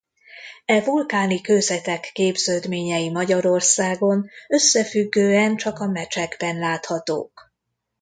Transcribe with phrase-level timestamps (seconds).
[0.65, 7.53] E vulkáni kőzetek képződményei Magyarországon összefüggően csak a Mecsekben láthatók.